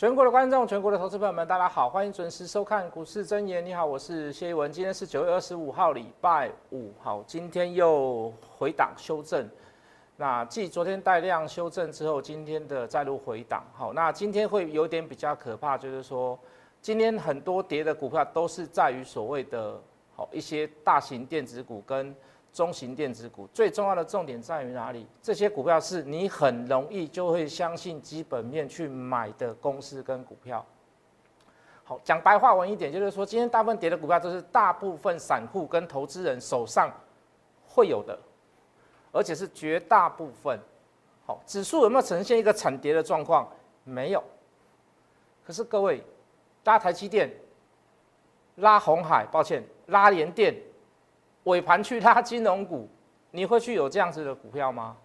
[0.00, 3.62] 全国的观众，全国的投资朋友们，大家好，欢迎准时收看《股市真言》。
[3.66, 4.72] 你好，我是谢一文。
[4.72, 6.90] 今天是九月二十五号，礼拜五。
[7.02, 9.46] 好，今天又回档修正。
[10.16, 13.62] 那继昨天带量修正之后，今天的再度回档。
[13.74, 16.38] 好，那今天会有点比较可怕，就是说，
[16.80, 19.78] 今天很多跌的股票都是在于所谓的
[20.16, 22.16] 好一些大型电子股跟。
[22.52, 25.06] 中型电子股最重要的重点在于哪里？
[25.22, 30.64] 这些股票是你很容易就会相信基本面去买的公司跟股票。
[31.84, 36.90] 好，讲白话文一点，就是说今天大部分跌的股票都是大部分散户跟投资人手上
[37.64, 38.18] 会有的，
[39.12, 40.58] 而且是绝大部分。
[41.26, 43.48] 好，指数有没有呈现一个惨跌的状况？
[43.84, 44.22] 没有。
[45.44, 46.02] 可是各位，
[46.64, 47.30] 拉台积电、
[48.56, 50.54] 拉红海，抱歉，拉联电。
[51.44, 52.88] 尾盘去拉金融股，
[53.30, 54.96] 你会去有这样子的股票吗？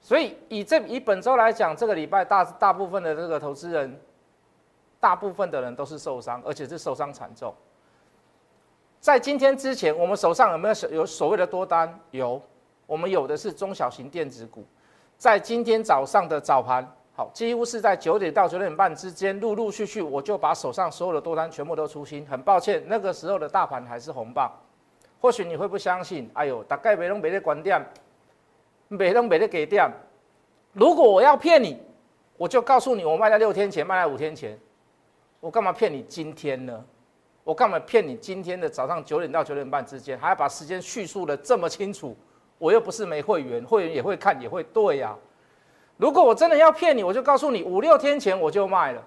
[0.00, 3.98] 所以以这以本周来讲，这个礼拜大大部分的这个投资人，
[5.00, 7.54] 大部分的人都是受伤，而且是受伤惨重。
[9.00, 11.98] 在今天之前，我们手上有没有有所谓的多单？
[12.10, 12.40] 有，
[12.86, 14.64] 我们有的是中小型电子股。
[15.16, 22.26] 在今天早上的早盘，好，几乎是在九点到九点半之间，陆陆续续我就把手上所有的多单全部都出清。
[22.26, 24.52] 很抱歉，那个时候的大盘还是红棒。
[25.24, 27.82] 或许你会不相信，哎呦，大概没能没得关店，
[28.88, 29.90] 没能没得给店。
[30.74, 31.80] 如果我要骗你，
[32.36, 34.58] 我就告诉你，我卖在六天前，卖在五天前，
[35.40, 36.84] 我干嘛骗你今天呢？
[37.42, 42.14] 我干嘛骗你今天的早上九点到九点半之间，还要把时间叙述的这么清楚？
[42.58, 45.16] 我又不是没会员，会员也会看，也会对呀。
[45.96, 49.02] 如果我真的要骗你，我就告诉你，五六天前我就卖了。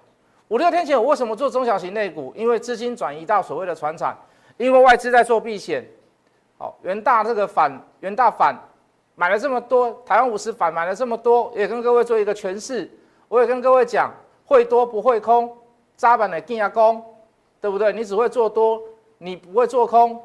[0.48, 2.34] 五六天前我为什么做中小型类股？
[2.36, 4.18] 因为资金转移到所谓的船产，
[4.58, 5.88] 因为外资在做避险。
[6.58, 8.56] 好，元大这个反元大反
[9.16, 12.90] 买了这么多，台湾五十反买了这么多，也跟各位做一个诠释。
[13.28, 14.12] 我也跟各位讲，
[14.46, 15.56] 会多不会空，
[15.96, 17.04] 扎板的定下工，
[17.60, 17.92] 对不对？
[17.94, 18.82] 你只会做多，
[19.18, 20.20] 你不会做空，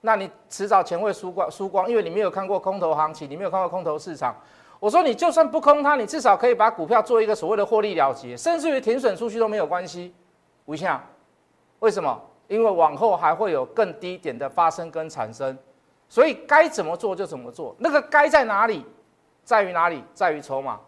[0.00, 4.34] 那你迟早钱会输光输光，因为你没有看过空头行情，你没有看过空头市场。
[4.80, 10.14] 我说你就算不空它，你至少可以把股票做一个所谓的获利了结，甚至于停损出去都没有关系。
[10.66, 11.04] 吴下，
[11.80, 12.20] 为什么？
[12.48, 15.56] 因为往后还会有更低点的发生跟产生，
[16.08, 17.76] 所以该怎么做就怎么做。
[17.78, 18.84] 那个该在哪里，
[19.44, 20.80] 在于哪里，在于筹码。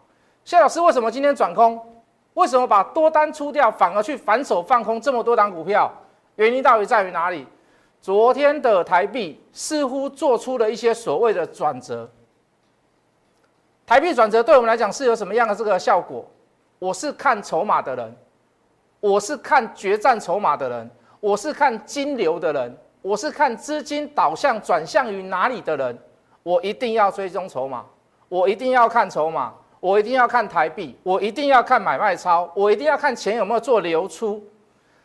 [0.43, 1.79] 谢老师为什么今天转空？
[2.33, 5.91] 为什么把多单出掉，反而去反手放空这么多档股票？
[6.35, 7.45] 原因到底在于哪里？
[7.99, 12.09] 昨天的台币似乎做出了一些所谓的转折。
[13.85, 16.25] 台币转折对我们来讲是有什么样的这个效果？
[16.79, 18.15] 我是看筹码的人，
[18.99, 20.89] 我是看决战筹码的人。
[21.21, 25.97] 我是看金流的人，我是看资金导向转向于哪里的人，
[26.41, 27.85] 我一定要追踪筹码，
[28.27, 34.43] 我一定要看筹码，我一定要看台币，我一定要看买卖超，我一定要看钱有没有做流出，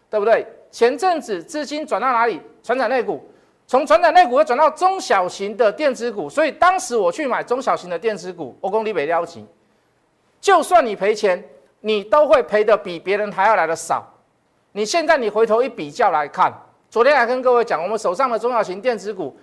[0.09, 0.47] 对不对？
[0.71, 2.41] 前阵子资金转到哪里？
[2.62, 3.22] 传产类股，
[3.66, 9.44] 从传产类股又转到中小型的电子股，所以当时我去买中小型的电子股，我功力北撩起，
[10.41, 11.44] 就算你赔钱，
[11.81, 14.15] 你都会赔的比别人还要来的少。
[14.77, 16.53] 你现在你回头一比较来看，
[16.91, 19.35] 昨天还跟各位讲，我们手上的中小型电子股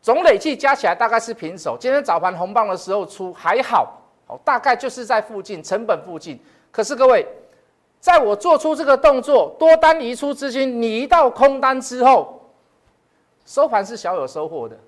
[0.00, 1.76] 总累计加起来大概是平手。
[1.80, 6.40] 今天早盘红棒的时候出还好，哦，大概就是在附近成本附近。
[6.70, 7.26] 可是各位，
[7.98, 12.48] 在我做出这个动作，多单移出资金，你一到空单之后，
[13.44, 14.78] 收盘是小有收获的。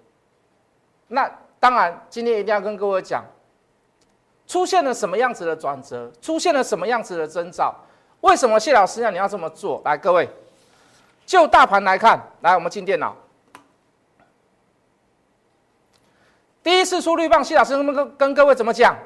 [1.09, 3.25] 那当然，今天一定要跟各位讲，
[4.47, 7.75] 出现了什么样子的转折，出现了什么样子的征兆。
[8.21, 9.81] 为什么谢老师让你要这么做？
[9.85, 10.29] 来，各位，
[11.25, 13.15] 就大盘来看，来，我们进电脑。
[16.63, 18.97] 第一次出绿棒，谢老师跟跟跟各位怎么讲？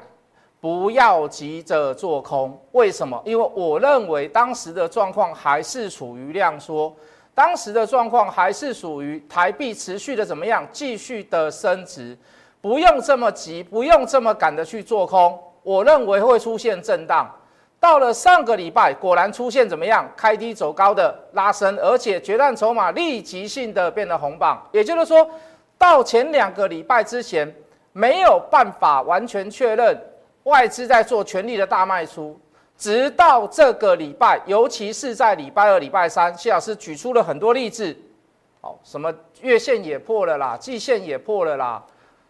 [0.59, 2.59] 不要急着做空。
[2.71, 3.21] 为什么？
[3.25, 6.93] 因为我认为当时的状况还是处于量缩，
[7.35, 12.17] 当时的状况还是属于台币持续的怎么样，继续的升值，
[12.61, 15.37] 不用这么急，不用这么赶的去做空。
[15.61, 17.29] 我认为会出现震荡。
[17.83, 20.09] 到了上个礼拜，果然出现怎么样？
[20.15, 24.65] 开低走高的拉升，而且决战筹码立即性的变得红榜。
[24.71, 25.29] 也就是说，
[25.77, 27.53] 到前两个礼拜之前，
[27.91, 30.01] 没有办法完全确认
[30.43, 32.39] 外资在做全力的大卖出，
[32.77, 37.93] 直到这个礼拜，尤其是在礼拜二、礼拜三，谢老师举出了很多例子，
[38.61, 41.83] 哦，什么月线也破了啦，季线也破了啦，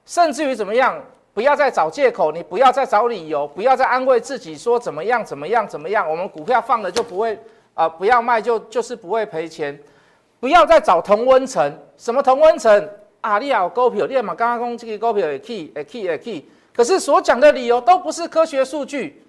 [0.04, 1.00] 甚至于怎么样？
[1.34, 6.10] 不要再找借口，你不要再找理由，不要再安慰自己说怎么样怎么样怎么样。
[6.10, 7.40] 我们股票放了就不会
[7.74, 9.78] 啊，不要卖就就是不会赔钱。
[10.40, 12.90] 不要再找同温层，什么同温层
[13.22, 13.40] 啊？
[13.40, 16.46] 你有股票，你嘛刚刚讲这个股票也 key 也 key 也 key，
[16.76, 19.24] 可是所讲的理由都不是科学数据。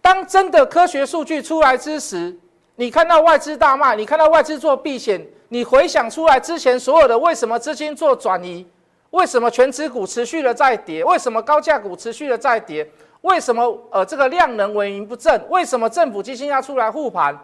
[0.00, 2.34] 当真的科学数据出来之时，
[2.76, 8.64] 你看到外资大卖，你看到外资做避险，你回想出来之前所有的为什么资金做转移，
[9.10, 12.88] 为什么全指股持续的在跌，为什么高价股持续的在跌，
[13.22, 17.38] 为什么呃这个量能为营不振，为什么政府基金要出来护盘？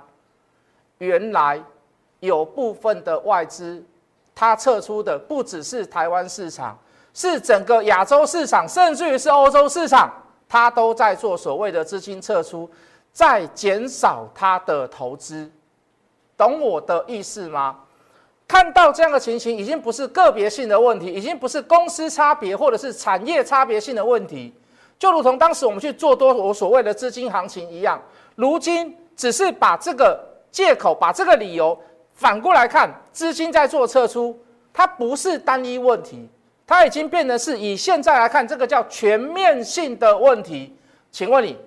[0.98, 1.62] 原来
[2.20, 3.82] 有部分的外资，
[4.34, 6.78] 它撤出的不只是台湾市场，
[7.12, 10.12] 是整个亚洲市场，甚至于是欧洲市场。
[10.46, 12.70] 它都在做所谓的资金撤出，
[13.12, 15.50] 在减少它的投资，
[16.36, 17.80] 懂我的意思吗？
[18.54, 24.54] 看到这样的情形，已经不是个别性的问题，已经不是公司差别或者是产业差别性的问题，
[24.96, 28.00] 就如同当时我们去做多我所谓的资金行情一样，
[28.36, 31.76] 如今只是把这个借口、把这个理由
[32.12, 34.38] 反过来看，资金在做撤出，
[34.72, 36.28] 它不是单一问题。
[36.64, 40.72] 它已经变得是以现在来看，这个叫全面性的问题。
[41.10, 41.58] 请问你，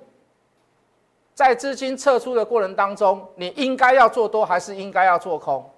[1.36, 5.70] 在资金撤出的过程当中，你应该要做多还是应该要做空？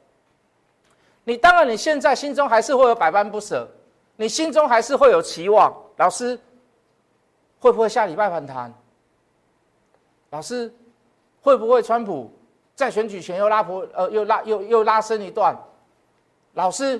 [1.30, 3.68] 你当然，你现在心中还是会有百般不舍，
[4.16, 5.72] 你心中还是会有期望。
[5.98, 6.40] 老师，
[7.60, 8.74] 会不会下礼拜反弹？
[10.32, 10.74] 老师，
[11.40, 12.34] 会不会川普
[12.74, 15.56] 在选举前又拉坡呃又拉又又拉升一段？
[16.54, 17.00] 老师。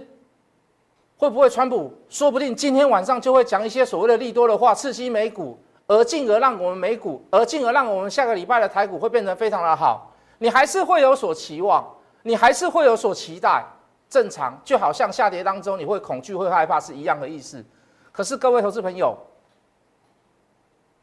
[1.18, 10.14] 会不会川普说不定今天晚上就会讲一些所谓的利多的话，刺激美股，而进而让我们美股，而进而让我们下个礼拜的台股会变得非常的好？
[10.38, 11.86] 你还是会有所期望，
[12.22, 13.66] 你还是会有所期待，
[14.10, 17.64] 正常，就好像下跌当中你会恐惧、会害怕是一样的意思。
[18.12, 19.18] 可是各位投资朋友，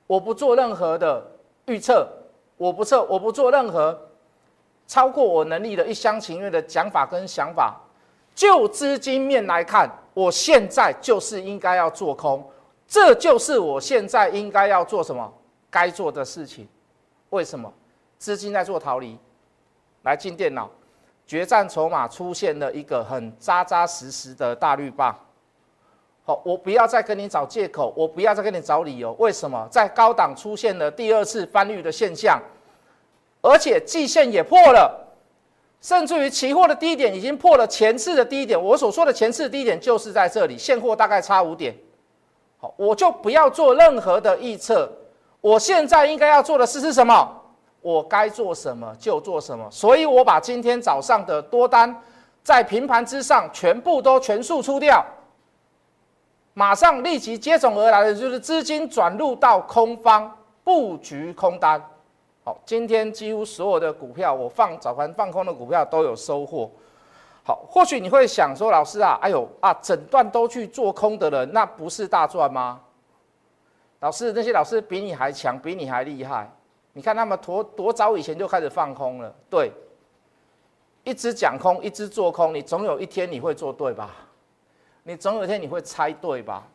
[0.06, 1.24] 我不做任何的
[1.66, 2.08] 预测，
[2.56, 3.98] 我不测，我不做任何
[4.86, 7.80] 超过我能力的一厢情愿的讲法跟想法。
[8.34, 9.90] 就资金面来看。
[10.16, 12.42] 我现在就是应该要做空，
[12.88, 15.30] 这就是我现在应该要做什么
[15.68, 16.66] 该做的事情。
[17.28, 17.70] 为什么？
[18.16, 19.18] 资金在做逃离，
[20.04, 20.70] 来进电脑，
[21.26, 25.14] 决战筹码出现了一个很扎扎实实的大绿棒。
[26.24, 29.12] 好，我不要再跟你找借口，我不要再跟你找理由。
[29.18, 29.66] 为什么？
[29.70, 32.40] 在高档出现了第二次翻绿的现象，
[33.42, 35.04] 而且季线也破了。
[35.82, 41.76] 甚至于期货的低点已经破了前次的低点，我所说的前次低点就是在这里，现货大概差五点。
[42.58, 44.90] 好，我就不要做任何的预测。
[45.40, 47.35] 我现在应该要做的事是什么？
[47.86, 49.64] 我该做什么就做什么。
[49.70, 52.02] 所以我把今天早上的多单
[52.42, 55.04] 在平盘之上全部都全数出掉，
[56.52, 61.80] 马上立即接踵而来的就是资金转入到空方布局空单。
[62.42, 66.68] 好，今天几乎所有的股票，我放早盘放空的股票都有收获。
[67.44, 72.80] 好，或许你会想说，老师啊，哎呦啊，整段都去做空的人，那不是大赚吗？
[74.00, 76.50] 老师，那些老师比你还强，比你还厉害。
[76.96, 79.70] 你看他们多多早以前就开始放空了，对，
[81.04, 84.16] 一直讲空，一直做空，你总有一天你会做对吧？
[85.02, 86.66] 你总有一天你会猜对吧？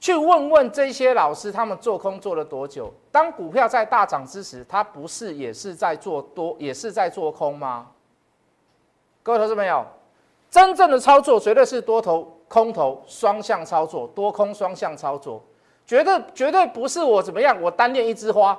[0.00, 2.92] 去问问这些老师，他们做空做了多久？
[3.12, 7.86] 当股票在大涨之时，他不是也是在做多，也是在做空吗？
[9.22, 9.86] 各位投资朋友，
[10.50, 15.40] 真正的操作绝对是多头空头双向操作，多空双向操作，
[15.86, 18.58] 绝对绝对不是我怎么样，我单练一枝花，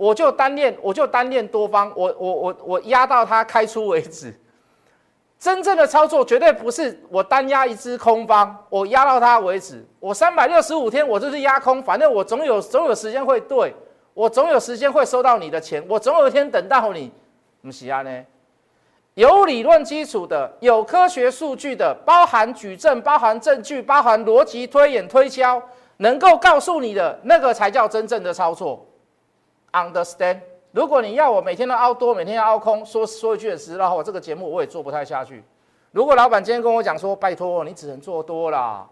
[0.00, 4.34] 我就单练，我就单练多方，我我我我压到它开出为止。
[5.38, 9.86] 真正的操作绝对不是我单压一只空方，我压到它为止。
[9.98, 13.74] 我三百六十五天我就是压空，反正我总有总有时间会对，
[14.14, 17.12] 我总有时间会收到你的钱，我总有一天等到你。
[17.60, 18.24] 不是啊呢？
[19.12, 25.62] 有理论基础的，有科学数据的，包含举证、包含证据、包含逻辑推演推敲，
[25.98, 28.86] 能够告诉你的那个才叫真正的操作。
[29.72, 30.40] Understand？
[30.72, 35.42] 如果你要我每天都凹多，每天要凹空，说说一句实话，我这个节目我也做不太下去。
[35.90, 38.88] 如果老板今天跟我讲说，拜托你只能做多啦，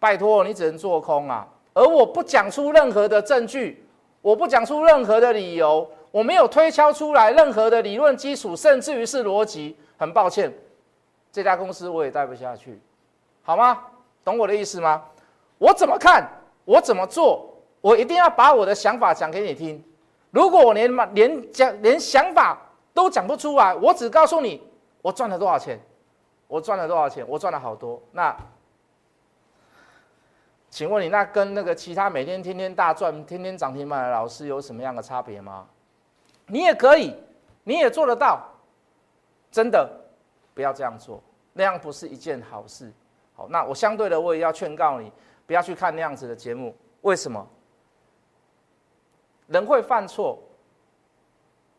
[0.00, 3.86] 拜托你只能做空啊，而我不讲出任何的证据，
[4.20, 10.52] 我不讲出任何的理由，我没有推敲出来任何的理论基础，甚至于是逻辑，很抱歉，
[11.30, 12.80] 这家公司我也待不下去，
[13.42, 13.80] 好吗？
[14.24, 15.04] 懂我的意思吗？
[15.58, 16.28] 我怎么看，
[16.64, 17.53] 我怎么做，
[17.84, 19.84] 我一定要把我的想法讲给你听。
[20.30, 22.58] 如果我连连讲连想法
[22.94, 24.66] 都讲不出来，我只告诉你
[25.02, 25.78] 我赚了多少钱，
[26.48, 28.02] 我赚了多少钱，我赚了好多。
[28.12, 28.34] 那，
[30.70, 35.66] 请问你那跟那个其他每天天天大赚、天天涨停板的老师有什么样的差别吗？
[36.46, 37.14] 你也可以，
[37.64, 38.40] 你也做得到，
[39.50, 39.86] 真的
[40.54, 41.22] 不要这样做，
[41.52, 42.90] 那样不是一件好事。
[43.34, 45.12] 好，那我相对的我也要劝告你，
[45.46, 46.74] 不要去看那样子的节目。
[47.02, 47.46] 为什么？
[49.46, 50.38] 人会犯错，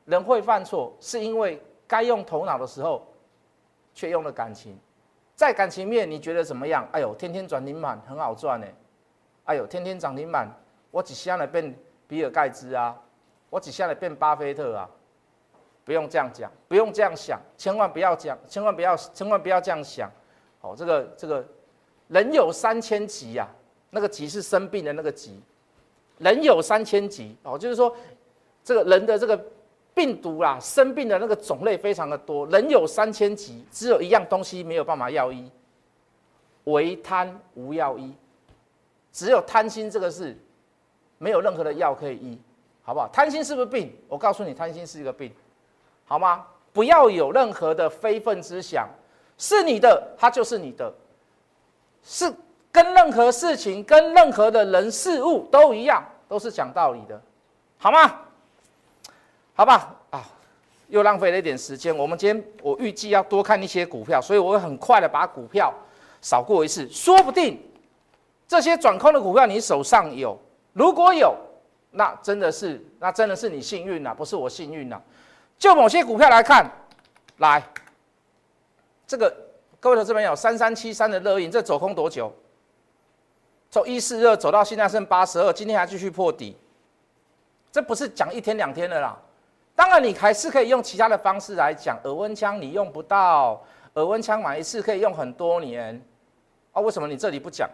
[0.06, 3.06] 人会犯错，是因为该用头脑的时候，
[3.94, 4.78] 却用了感情。
[5.36, 6.88] 在感情面，你觉得怎么样？
[6.92, 8.68] 哎呦，天天涨停板很好赚呢。
[9.46, 10.50] 哎呦，天天涨停板，
[10.92, 11.76] 我只下来变
[12.08, 12.96] 比尔盖茨啊，
[13.50, 14.90] 我只下来变巴菲特啊。
[15.84, 20.10] 不用这样讲，不用这样想，千万不要讲，千万不要，千万不要这样想。
[20.62, 21.46] 哦，这个这个，
[22.08, 23.48] 人有三千疾呀，
[23.92, 25.44] 那个疾是生病的那个疾。
[26.18, 27.96] 人有三千疾哦，就是说，
[28.64, 29.40] 这个人的这个
[29.94, 32.48] 病毒啊，生病的那个种类非常的多。
[32.48, 35.50] 人有三千疾，只有一样东西没有办法药医，
[36.66, 38.14] 唯贪无药医。
[39.12, 40.38] 只有贪心这个事，
[41.18, 42.40] 没有任何的药可以医，
[42.84, 43.08] 好不好？
[43.14, 43.96] 贪心是不是病？
[44.08, 45.32] 我告诉你，贪心是一个病。
[46.06, 46.46] 好吗？
[46.74, 48.90] 不要有任何的非分之想，
[49.38, 50.94] 是你的，它就是你的，
[52.04, 52.32] 是
[52.76, 57.22] 跟任何事情、跟任何的人事物都一样，都是讲道理的，
[57.78, 58.20] 好吗？
[59.56, 60.22] 好吧，啊，
[60.90, 61.98] 又浪费了一点时间。
[61.98, 65.74] 我们今天我预计要多看一些股票，所以我会很快的把股票
[66.20, 67.58] 扫过一次，说不定
[68.46, 70.38] 这些转空的股票你手上有，
[70.74, 71.34] 如果有，
[71.92, 75.02] 那真的是，那真的是你幸运了，不是我幸运了。
[75.58, 76.70] 就某些股票来看，
[77.38, 77.64] 来，
[79.08, 79.34] 这个
[79.80, 82.30] 各位投资朋友，三三七三的热印，这走空多久？
[83.76, 86.56] 从一四二走到现在剩八十二，今天还继续破底，
[87.74, 89.18] 这不是讲一天两天的啦。
[89.76, 93.62] 当然，你还是可以用其他的方式来讲，耳温枪你用不到，
[93.96, 96.02] 耳温枪买一次可以用很多年
[96.72, 96.80] 啊？
[96.80, 97.70] 为什么你这里不讲？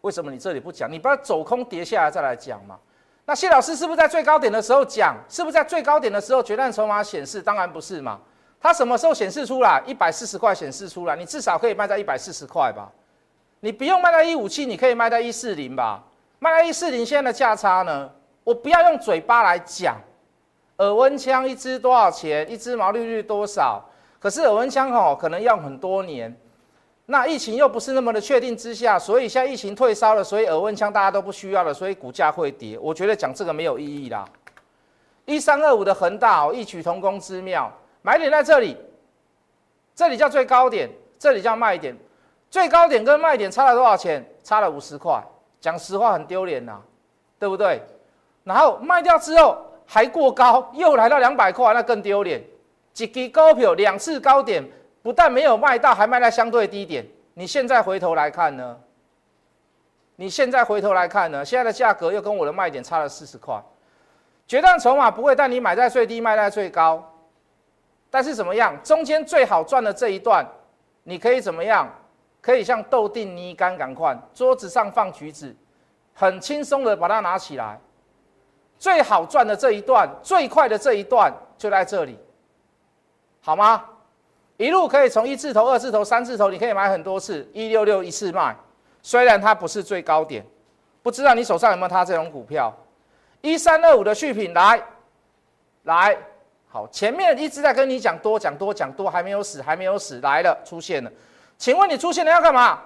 [0.00, 0.90] 为什么你这里不讲？
[0.90, 2.76] 你不要走空跌下来再来讲嘛？
[3.24, 5.16] 那谢老师是不是在最高点的时候讲？
[5.28, 7.40] 是不是在最高点的时候决战筹码显示？
[7.40, 8.20] 当然不是嘛。
[8.60, 9.80] 它什么时候显示出来？
[9.86, 12.90] 一百四十块显示出来，你至少可以卖在一百四十块吧？
[13.64, 16.04] 你不用卖到一五七，你可以卖到一四零吧？
[16.38, 18.10] 卖到一四零，现在的价差呢？
[18.44, 19.96] 我不要用嘴巴来讲。
[20.76, 22.48] 耳温枪一支多少钱？
[22.50, 23.82] 一支毛利率多少？
[24.20, 26.36] 可是耳温枪哦，可能要很多年。
[27.06, 32.78] 那疫情又不是那么的确定之下，所以现在疫情退烧了，所以耳温枪大家都不需要了，所以股价会跌。
[32.78, 34.28] 我觉得讲这个没有意义啦。
[35.24, 38.76] 一三二五的恒大哦，异曲同工之妙，买点在这里，
[39.94, 41.96] 这里叫最高点，这里叫卖点。
[42.54, 44.24] 最高点跟卖点差了多少钱？
[44.44, 45.20] 差了五十块。
[45.60, 46.80] 讲实话很丢脸呐，
[47.36, 47.82] 对不对？
[48.44, 52.40] 然后卖掉之后还过高，又来到两百块，那更丢脸。
[52.92, 54.64] 几支高票两次高点。
[55.02, 57.04] 不但没有卖到，还卖在相对低点。
[57.34, 58.78] 你现在回头来看呢？
[60.14, 61.44] 你现在回头来看呢？
[61.44, 63.60] 现在的价格又跟我的卖点差了四十块。
[64.46, 67.02] 决断筹码不会带你买在最低，卖在最高。
[68.10, 68.80] 但是怎么样？
[68.84, 70.46] 中间最好赚的这一段，
[71.02, 71.92] 你可以怎么样？
[72.44, 75.56] 可以像豆定泥干赶快，桌子上放橘子，
[76.12, 77.80] 很轻松的把它拿起来。
[78.78, 82.18] 最好赚的这一段，最快的这一段就在这里，
[83.40, 83.82] 好吗？
[84.58, 88.54] 一路可以从一字头、二字头、三字头，你可以买很多次，一六六一次卖。
[89.00, 90.44] 虽然它不是最高点，
[91.02, 92.70] 不知道你手上有没有它这种股票？
[93.40, 94.82] 一三二五的续品来，
[95.84, 96.14] 来，
[96.68, 101.10] 好，前面一直在跟你讲多讲多讲多，还没有死，还没有死，来了，出现了。
[101.56, 102.80] 请问你出现了要干嘛？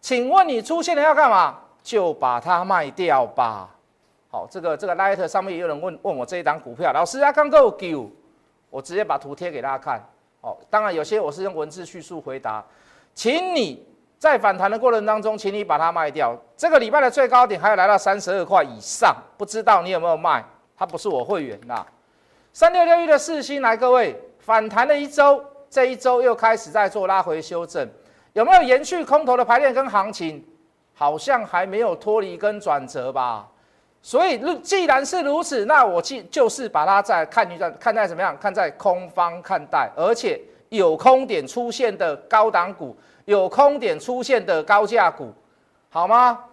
[0.00, 1.58] 请问你出现了要干嘛？
[1.82, 3.68] 就把它卖掉吧。
[4.30, 8.10] 好，这个这个 Light 上面也有人问问我这一档股票，老师啊，刚够 Q，
[8.70, 10.02] 我直接把图贴给大家看。
[10.40, 12.64] 哦，当然有些我是用文字叙述回答，
[13.14, 13.86] 请你
[14.18, 16.36] 在反弹的过程当中，请你把它卖掉。
[16.56, 20.44] 这个礼拜的最高点还要来到三十二块以上，不知道你有没有卖？
[20.76, 21.86] 它不是我会员啦。
[22.52, 27.88] 三六六一的四星来，各位反弹了一周，这一周又开始在做拉回修正，
[28.32, 30.44] 有没有延续空头的排列跟行情？
[30.92, 33.48] 好像还没有脱离跟转折吧。
[34.02, 38.36] 所以，既然是如此，那我既就是把它在看一段看待怎么样？
[38.38, 42.96] 看在空方看待，而且有空点出现的高档股，
[43.26, 45.32] 有空点出现的高价股，
[45.88, 46.44] 好吗？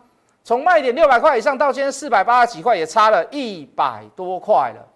[0.43, 4.87] 从卖点六百块以上到今天四百八十几块，也差了一百多块了，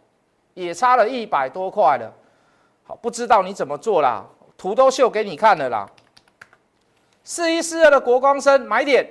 [0.54, 2.14] 也差了一百多块了。
[2.84, 4.26] 好，不知道你怎么做啦？
[4.58, 5.90] 图都秀给你看了啦。
[7.24, 9.08] 四一四二的国光生买点，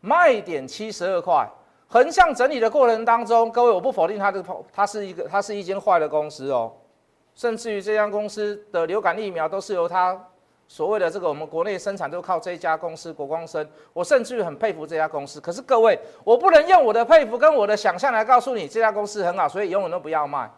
[0.00, 1.48] 卖点七十二块。
[1.88, 6.72] 横向整理的过程当中，各位，我不否定它的它是一个，它是一间坏的公司哦。
[7.36, 10.20] 甚至于这家公司的流感疫苗都是由它
[10.66, 13.68] 所谓的这个我们国内生产，都靠这一家公司国光生。
[13.92, 15.40] 我甚至于很佩服这家公司。
[15.40, 20.50] 可是各位，我不能用我的佩服跟我的想象来告诉你这家公司很好，所以永远都不要卖。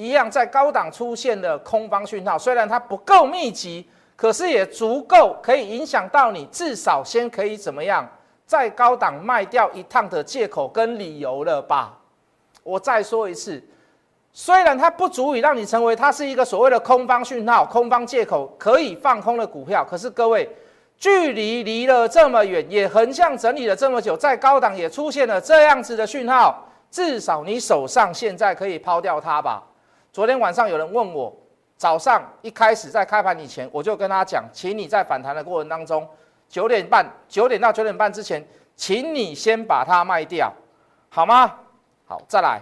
[0.00, 8.08] 一样在高档出现的空方讯号，虽然它不够密集，可是也足够可以影响到你，至少先可以怎么样？
[8.46, 11.98] 在高档卖掉一趟的借口跟理由了吧？
[12.62, 13.62] 我再说一次，
[14.32, 20.48] 虽然它不足以让你成为它是一个所谓的空方讯号、空方借口可以放空的股票，可是各位，
[20.96, 29.62] 距离离了这么远，也横向整理了这么久，在高档也出现了这样子的讯号，至少你手上现在可以抛掉它吧。
[30.12, 31.32] 昨天晚上有人问我，
[31.76, 36.06] 早上一开始在开盘以前，我就跟他讲，请你在反弹的过程当中，
[36.48, 40.52] 九点半、九点到九点半之前，请你先把它卖掉，
[41.08, 41.54] 好吗？
[42.06, 42.60] 好，再来，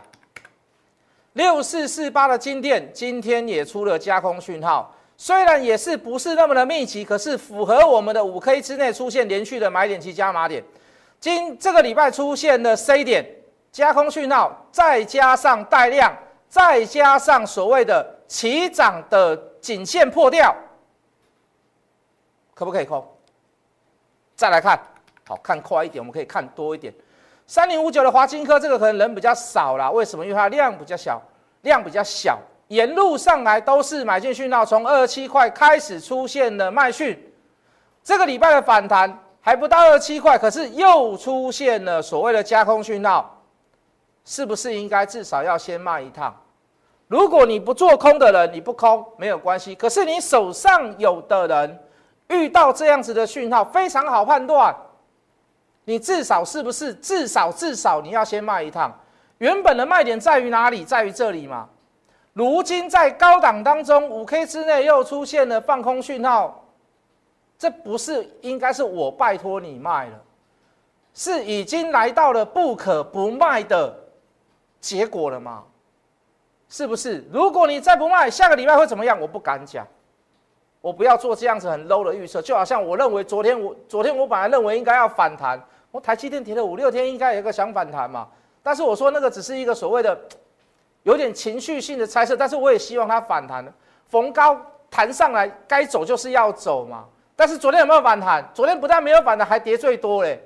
[1.33, 10.63] 六四四八的金店今天也出了加空讯号，虽然也是不是那么的密集，可是符合我们的五 K 之内出现连续的买点及加码点。
[11.19, 13.25] 今这个礼拜出现的 C 点
[13.73, 16.15] 加空讯号，再加上带量。
[16.49, 20.55] 再加上所谓的起涨的颈线破掉，
[22.55, 23.07] 可不可以空？
[24.35, 24.81] 再来看，
[25.27, 26.95] 好看快一点，我们可以看多一点。
[27.47, 30.25] 三零五九的华金科，这个可能人比较少啦，为什么？
[30.25, 31.21] 因为它量比较小，
[31.63, 32.39] 量比较小，
[32.69, 37.19] 沿路上来都是买进讯号，从二十七块开始出现了卖讯。
[38.03, 43.38] 这个礼拜的反弹还不到二七块，可是又出现了所谓的加空讯号。
[44.29, 46.37] 是不是应该至少要先卖一趟？
[47.07, 49.75] 如果你不做空的人，你不空没有关系。
[49.75, 51.79] 可是你手上有的人
[52.29, 54.77] 遇到这样子的讯号，非常好判断。
[55.87, 58.95] 你至少是不是至少至少你要先卖一趟？
[59.39, 60.85] 原本的卖点在于哪里？
[60.85, 61.67] 在于这里嘛。
[62.35, 66.63] 如今在高档当中，五 K 之内又出现了放空讯号，
[67.59, 70.21] 这不是应该是我拜托你卖了，
[71.15, 74.05] 是已经来到了不可不卖的。
[74.81, 75.65] 结果了吗？
[76.69, 77.27] 是不是？
[77.33, 79.19] 如果你再不卖，下个礼拜会怎么样？
[79.19, 79.87] 我不敢讲，
[80.83, 82.43] 我不要做这样子很 low 的预测。
[82.43, 85.59] 就好像我认为昨天我昨天我本来认为应该要反弹，
[85.91, 88.29] 我台积电提了五六天，应该有一个想反弹嘛。
[88.63, 90.21] 但是我说那个只是一个所谓的
[91.05, 93.65] 有点情绪性的猜测，但是我也希望它反弹
[94.09, 97.07] 逢高弹上来，该走就是要走嘛。
[97.35, 98.47] 但是昨天有没有反弹？
[98.53, 100.39] 昨天不但没有反弹，还跌最多嘞，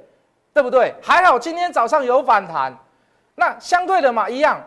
[0.54, 0.94] 对不对？
[1.02, 2.72] 还好今天早上有反弹。
[3.42, 4.62] 那相对的嘛，一样，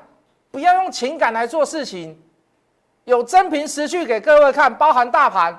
[0.52, 2.22] 不要用情感来做事情，
[3.06, 5.58] 有真凭实据给各位看，包含大盘，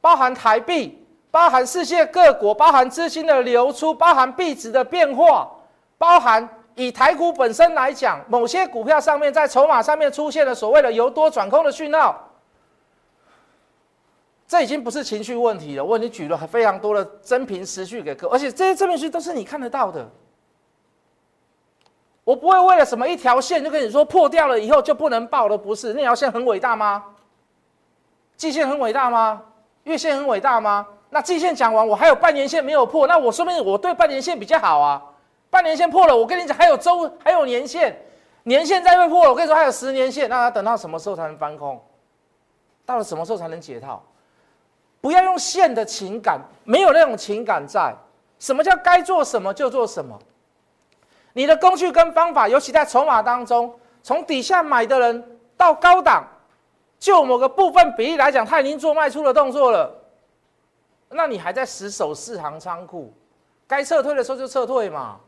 [0.00, 5.50] 包含台币，包含世界各国，包含资金的流出，包含币值的变化，
[5.98, 12.30] 包含以台股本身来讲，某些股票上面在筹码上面出现了所谓的由多转空的讯号，
[14.46, 15.84] 这已经不是情绪问题了。
[15.84, 20.08] 我已经举了非常多的真凭实据给各位，而且这些真凭实据都是你看得到的。
[22.24, 27.04] 我不会为了什么一条线就跟你说破掉了以后就不能报了，不是那条线很伟大吗？
[28.36, 29.42] 季线很伟大吗？
[29.84, 30.86] 月线很伟大吗？
[31.10, 35.02] 那季线讲完，我还有半年线没有破，那我说明我对半年线比较好啊。
[35.50, 37.94] 半年线破了，我跟你讲还有周还有年线，
[38.44, 41.78] 年线再被破了，我跟你说还有十年线，那要等到什么时候才能翻空？
[42.86, 44.02] 到了什么时候才能解套？
[45.00, 47.94] 不要用线的情感，没有那种情感在。
[48.38, 50.18] 什么叫该做什么就做什么？
[51.34, 56.24] 你的工具跟方法，尤其在筹码当中，从底下买的人到高档，
[56.98, 59.92] 就某个部分比例来讲，他已经做卖出的动作了。
[61.08, 63.12] 那你还在死守四行仓库，
[63.66, 65.18] 该撤退的时候就撤退嘛。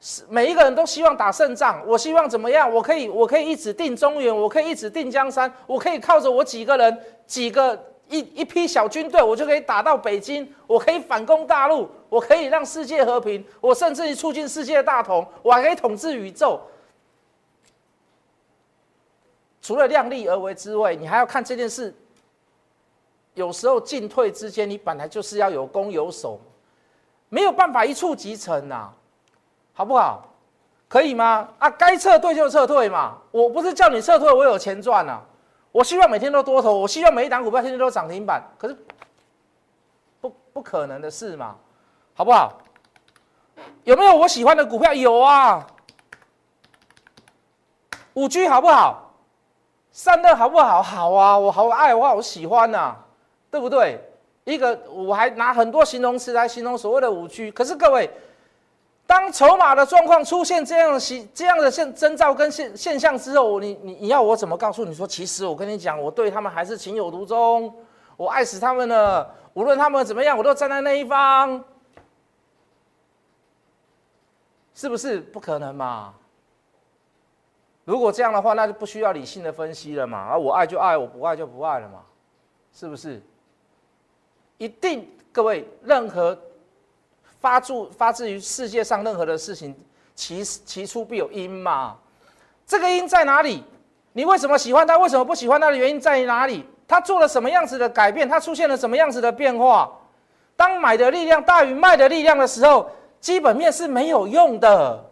[0.00, 2.70] 是每一个人都希望打胜仗，我希望怎么样？
[2.70, 7.93] 我可以，我可以一直定中原，我可以一直定江山，我可以靠着我几个人几个。
[8.08, 16.60] 一一批小军队，我就可以打到北京，我可以反攻大陆，我可以让世界和平，我甚至于促进世界大同，我还可以统治宇宙。
[19.62, 21.94] 除了量力而为之外，你还要看这件事。
[23.34, 26.38] 有时候进退之间，你本来就是要有攻有守，
[27.28, 28.90] 没有办法一触即成呐，
[29.72, 30.30] 好不好？
[30.86, 31.48] 可以吗？
[31.58, 35.20] 啊，该撤退就撤退嘛，我不是叫你撤退，我有钱赚啊。
[35.74, 38.76] 我希望每天都多头，我希望每一档股票天天都涨停板，可是
[40.20, 41.56] 不不可能的事嘛，
[42.14, 42.56] 好不好？
[43.82, 44.94] 有没有我喜欢的股票？
[44.94, 45.66] 有啊，
[48.12, 49.12] 五 G 好不好？
[49.90, 50.80] 散热好不好？
[50.80, 52.94] 好啊，我好爱，我好喜欢呐，
[53.50, 53.98] 对不对？
[54.44, 58.08] 一个我还拿很多形容词来形容所谓的五 G，可是各位。
[59.06, 60.98] 当筹码的状况出现这样的
[61.34, 67.72] 这样的现征兆跟现现象之后，你你你要我怎么告诉你说，其实我跟你讲，我对他们还是情有独钟，
[68.16, 71.62] 我爱死他们了，无论他们怎么样，我都站在那一方，
[74.74, 76.14] 是不是不可能嘛？
[77.84, 82.00] 如果这样的话，那就不需要理性的分析了嘛，啊，我爱就爱，我不爱就不爱了嘛，
[82.72, 83.22] 是不是？
[84.56, 86.36] 一定，各位任何。
[87.44, 89.76] 发自发自于世界上任何的事情，
[90.14, 91.94] 其其出必有因嘛。
[92.66, 93.62] 这个因在哪里？
[94.14, 94.96] 你为什么喜欢它？
[94.96, 96.66] 为什么不喜欢它的原因在于哪里？
[96.88, 98.26] 它做了什么样子的改变？
[98.26, 99.92] 它出现了什么样子的变化？
[100.56, 102.88] 当买的力量大于卖的力量的时候，
[103.20, 105.04] 基本面是没有用的。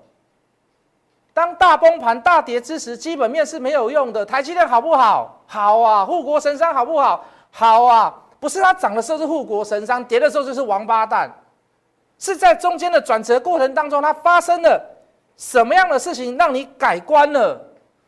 [1.34, 4.24] 当大崩盘、大跌之时，基本面是没有用的。
[4.24, 5.42] 台积电好不好？
[5.46, 6.06] 好啊。
[6.06, 7.22] 护国神山好不好？
[7.50, 8.14] 好啊。
[8.40, 11.30] 不是它涨的时候是护国神山，跌的时候就是王八蛋。
[12.22, 14.80] 是在中间的转折过程当中，它发生了
[15.36, 17.60] 什么样的事情让你改观了？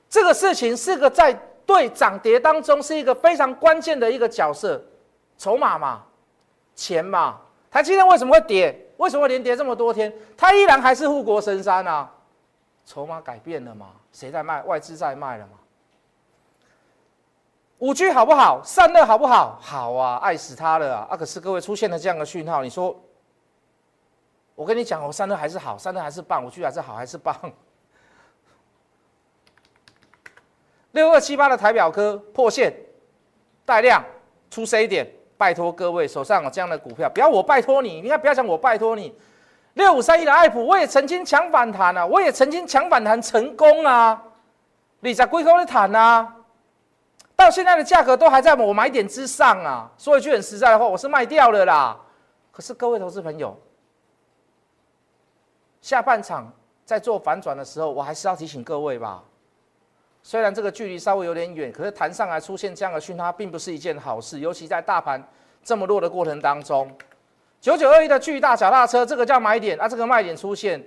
[0.09, 4.81] 这个事情是个在对涨跌当中是一个非常关键的一个角色，
[5.37, 6.05] 筹码嘛，
[6.77, 7.41] 钱嘛。
[7.73, 8.87] 台积电为什么会跌？
[8.99, 10.13] 为什么连跌这么多天？
[10.37, 12.09] 它依然还是护国神山啊。
[12.87, 13.89] 筹码改变了吗？
[14.13, 14.63] 谁在卖？
[14.63, 15.55] 外资在卖了吗？
[17.79, 18.63] 五 G 好不好？
[18.63, 19.59] 散热好不好？
[19.61, 21.09] 好啊，爱死它了啊！
[21.11, 22.97] 啊，可是各位出现了这样的讯号，你说，
[24.55, 27.35] 我跟你讲，我散热还是好，散热还是棒，五居还是好，还是棒。
[30.93, 32.73] 六二七八的台表科破线
[33.65, 34.05] 带量
[34.51, 39.13] 出 C 点，拜托各位手上有这样的股票，不要我拜托你，应该不要讲我拜托你。
[39.73, 44.23] 六五三一的爱普，我也曾经抢反弹啊，我也曾经抢反弹成功啊，
[45.01, 46.37] 你在龟壳的谈啊，
[47.35, 49.91] 到现在的价格都还在我买点之上啊。
[49.99, 52.01] 说一句很实在的话，我是卖掉了啦。
[52.53, 53.61] 可是各位投资朋友，
[55.85, 56.51] 下半场
[56.87, 59.23] 在做反转的时候，我还是要提醒各位吧。
[60.23, 65.23] 虽然这个距离稍微有点远，可是弹上来出现这样的讯号，并不是一件好事，尤其在大盘
[65.63, 66.91] 这么弱的过程当中。
[67.61, 70.83] 九九二一的巨大脚踏车，这个叫买点啊，这个卖点出现，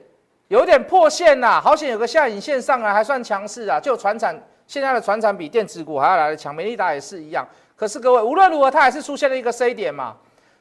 [0.47, 3.79] 有点破线呐，好险有个下影线上来，还算强势啊。
[3.79, 7.47] 就船产现在的船产比电子股还要来的强，美利达也是一样。
[7.75, 10.15] 可是各位无论如何，它还是出现了一个 C 点嘛，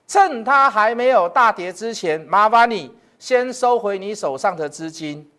[0.07, 5.31] 趁它还没有大跌之前，麻烦你先收回你手上的资金。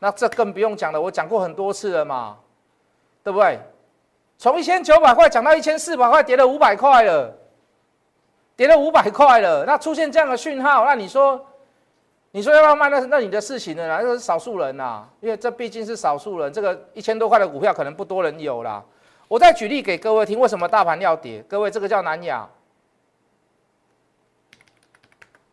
[0.00, 2.38] 那这更不用讲了，我讲过很多次了嘛，
[3.22, 3.58] 对不对？
[4.38, 7.38] 从一千九百块讲到一千四百块，跌了五百块了。
[8.54, 11.42] 跌了五百块了，那出现这样的讯号，那你说，
[12.32, 12.90] 你说要不要卖？
[12.90, 13.86] 那那你的事情呢？
[13.88, 16.52] 那是少数人呐，因为这毕竟是少数人。
[16.52, 18.84] 这个一千多块的股票可能不多人有啦。
[19.26, 21.42] 我再举例给各位听，为什么大盘要跌？
[21.48, 22.46] 各位，这个叫南亚，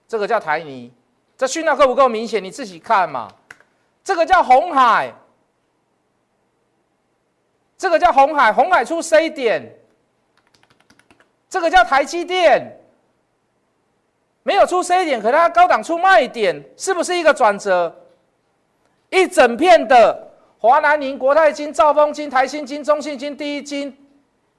[0.07, 0.91] 这个叫台泥，
[1.39, 2.43] 这讯号够不够明显？
[2.43, 3.29] 你自己看嘛。
[4.03, 5.13] 这个叫红海，
[7.77, 9.73] 这个叫红海，红海出 C 点，
[11.47, 12.77] 这个叫台积电。
[14.43, 17.95] 没有出 C 点，可它高档出卖点，是不是一个转折？
[19.09, 23.97] 一整片的华南宁、国泰金、兆丰金、台新金、中信金、第一金，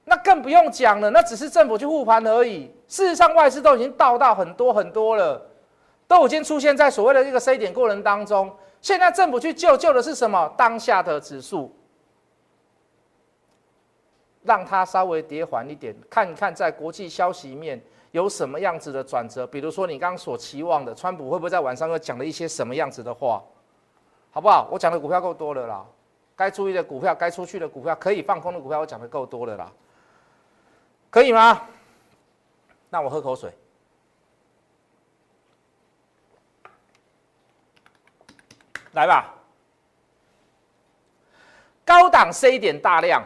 [0.03, 2.73] 那更不用讲了，那只是政府去护盘而已。
[2.87, 5.39] 事实上，外资都已经倒到很多很多了，
[6.11, 8.53] 都已经出现在所谓的一个 C 点过程当中。
[8.81, 10.53] 现在政府去救救的是什么？
[10.57, 11.73] 当下的指数，
[14.43, 17.81] 让它稍微跌缓一点，看看在国际消息面。
[18.11, 19.47] 有什么样子的转折？
[19.47, 23.41] 比如说你刚刚所期望的，川普会不会在晚上又讲了一些什么样子的话？
[24.31, 24.67] 好不好？
[24.69, 25.85] 我讲的股票够多了啦，
[26.35, 29.71] 该注意的股票，该出去的股票，可以放空的股票，我讲的够多了啦，
[31.09, 31.61] 可以吗？
[32.89, 33.49] 那我喝口水，
[38.93, 39.33] 来吧，
[41.85, 43.23] 高档 C 点大量。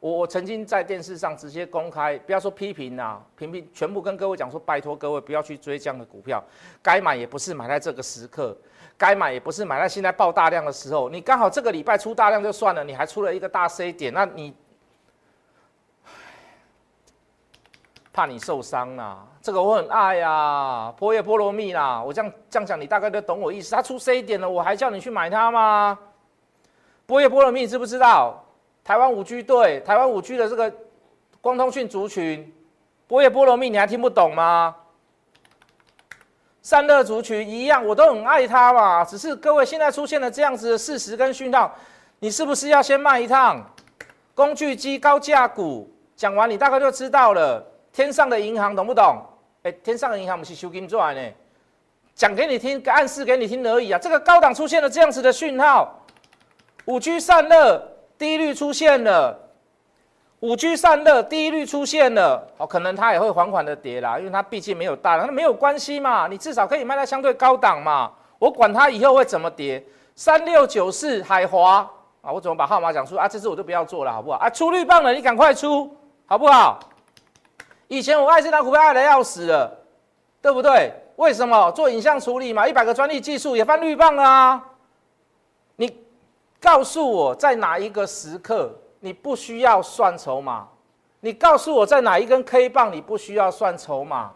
[0.00, 6.40] 我我曾经在电视上直接公开，不要说批评啊，评评全部跟各位讲说，拜托各位不要去追这样的股票，
[6.80, 8.56] 该买也不是买在这个时刻，
[8.96, 11.10] 该买也不是买在现在爆大量的时候。
[11.10, 14.54] 你刚好这个礼拜出大量就算了，你还出了一个大 C 点，那你，
[18.18, 19.24] 怕你受伤啦。
[19.40, 23.76] 这个我很爱呀，波叶菠萝蜜啦，我这样这样讲，你大概都懂我意思。
[23.76, 25.96] 它出 C 点了，我还叫你去买它吗？
[27.06, 28.44] 波叶菠萝蜜知不知道？
[28.82, 30.72] 台湾五 G 对台湾五 G 的这个
[31.40, 32.52] 光通讯族群，
[33.06, 34.74] 波叶菠萝蜜你还听不懂吗？
[36.60, 39.04] 散热族群一样，我都很爱它嘛。
[39.04, 41.72] 只是各位现在出现了这样子的事实跟讯号，
[42.18, 43.64] 你是不是要先卖一趟？
[44.34, 47.64] 工具机高价股讲完，你大概就知道了。
[47.98, 49.20] 天上的银行懂不懂？
[49.64, 51.20] 哎，天上的银行不是修金钻呢？
[52.14, 53.98] 讲给你听，暗示给你听而已啊。
[53.98, 55.92] 这个高档出现了这样子的讯号，
[56.84, 57.82] 五 G 散热。
[58.16, 59.36] 低率出现了，
[60.40, 69.84] 五 G 散热低率出现了，哦，可能它也会缓缓的跌啦，因为它毕竟没有大，那没有关系嘛，你至少可以卖在相对高档嘛，我管它以后会怎么跌。
[70.16, 71.88] 三六九四海华
[72.22, 73.28] 啊，我怎么把号码讲出啊？
[73.28, 74.38] 这次我就不要做了，好不好？
[74.38, 76.80] 啊，出绿棒了，你赶快出，好不好？
[77.88, 79.76] 以前我爱这张股票爱的要死了，
[80.40, 80.92] 对不对？
[81.16, 81.70] 为什么？
[81.72, 84.64] 做影像处理嘛，一百个专利技术也翻绿棒啊。
[85.76, 85.98] 你
[86.60, 90.68] 告诉我在哪一个时刻你不需要算筹码？
[91.20, 94.32] 你告诉我在哪一根 K 棒你不需要算筹码？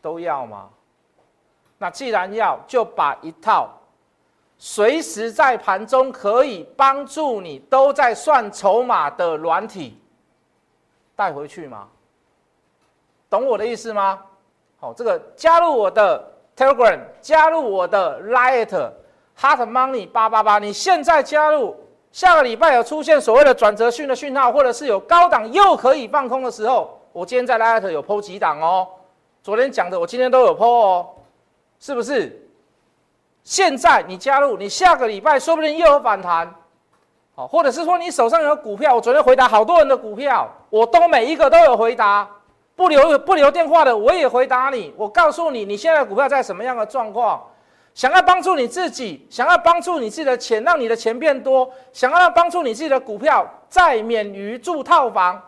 [0.00, 0.70] 都要吗？
[1.76, 3.68] 那既然要，就把一套
[4.56, 9.99] 随时在盘中可以帮助你都在算筹码的软体
[11.20, 11.86] 带回去吗？
[13.28, 14.18] 懂我的意思吗？
[14.78, 18.90] 好，这个加入我的 Telegram，加入我的 Light
[19.38, 21.76] Hot Money 八八八，你现在加入，
[22.10, 28.88] 下个礼拜有出现所谓的转折讯的讯号，或者是有高档又可以放空的时候，我今天在 Light 有抛几档哦，
[29.42, 31.06] 昨天讲的我今天都有抛哦。
[31.80, 32.48] 是不是？
[33.44, 36.54] 现在你加入，你下个礼拜说不定又有反弹，
[37.46, 42.28] 或者是说你手上有股票，我昨天回答好多人的股票，我都每一个都有回答，
[42.74, 47.42] 不留不留电话的我也回答你，我告诉你你现在股票在什么样的状况，
[47.94, 55.40] 想要帮助你自己，想要帮助你自己的钱，让你的钱变多，想要帮助你自己的股票再免于住套房，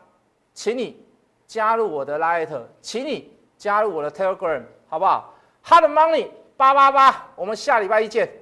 [0.52, 1.05] 请你
[1.46, 2.48] 加入我的 Light，
[2.81, 5.33] 请你加入我的 Telegram，好不好
[5.66, 8.41] ？Hard Money 八八八，我们下礼拜一见。